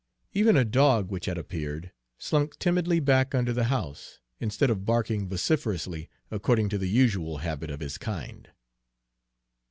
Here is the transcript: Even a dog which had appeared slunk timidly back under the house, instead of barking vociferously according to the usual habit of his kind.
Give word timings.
Even 0.33 0.57
a 0.57 0.65
dog 0.65 1.11
which 1.11 1.27
had 1.27 1.37
appeared 1.37 1.91
slunk 2.17 2.57
timidly 2.57 2.99
back 2.99 3.35
under 3.35 3.53
the 3.53 3.65
house, 3.65 4.17
instead 4.39 4.71
of 4.71 4.83
barking 4.83 5.29
vociferously 5.29 6.09
according 6.31 6.69
to 6.69 6.79
the 6.79 6.89
usual 6.89 7.37
habit 7.37 7.69
of 7.69 7.81
his 7.81 7.99
kind. 7.99 8.49